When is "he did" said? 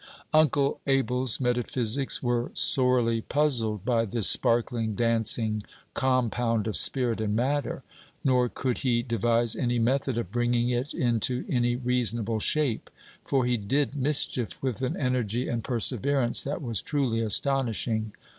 13.45-13.95